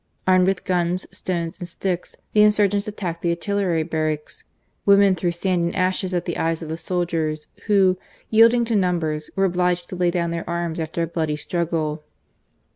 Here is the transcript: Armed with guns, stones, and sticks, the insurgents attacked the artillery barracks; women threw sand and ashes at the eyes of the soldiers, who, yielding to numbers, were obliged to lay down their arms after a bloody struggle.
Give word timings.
Armed 0.25 0.47
with 0.47 0.63
guns, 0.63 1.05
stones, 1.15 1.59
and 1.59 1.67
sticks, 1.67 2.15
the 2.33 2.41
insurgents 2.41 2.87
attacked 2.87 3.21
the 3.21 3.29
artillery 3.29 3.83
barracks; 3.83 4.43
women 4.83 5.13
threw 5.13 5.29
sand 5.29 5.63
and 5.63 5.75
ashes 5.75 6.11
at 6.11 6.25
the 6.25 6.39
eyes 6.39 6.63
of 6.63 6.69
the 6.69 6.75
soldiers, 6.79 7.45
who, 7.67 7.99
yielding 8.31 8.65
to 8.65 8.75
numbers, 8.75 9.29
were 9.35 9.45
obliged 9.45 9.87
to 9.89 9.95
lay 9.95 10.09
down 10.09 10.31
their 10.31 10.49
arms 10.49 10.79
after 10.79 11.03
a 11.03 11.05
bloody 11.05 11.35
struggle. 11.35 12.01